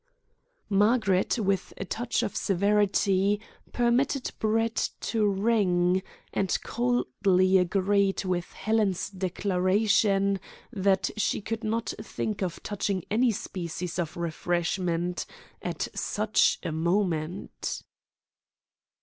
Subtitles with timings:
[0.71, 3.39] Margaret, with a touch of severity,
[3.71, 6.01] permitted Brett to ring,
[6.33, 10.39] and coldly agreed with Helen's declaration
[10.73, 15.27] that she could not think of touching any species of refreshment
[15.61, 17.83] at such a moment.